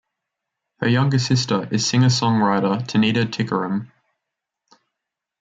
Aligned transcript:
His 0.79 0.93
younger 0.93 1.19
sister 1.19 1.67
is 1.71 1.85
singer-songwriter 1.85 2.87
Tanita 2.87 3.25
Tikaram. 3.27 3.91